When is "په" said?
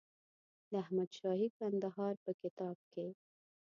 2.23-2.31